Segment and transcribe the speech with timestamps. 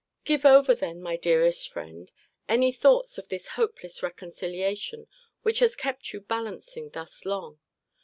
[0.23, 2.11] Give over then, my dearest friend,
[2.49, 5.05] any thoughts of this hopeless reconciliation,
[5.43, 7.59] which has kept you balancing thus long.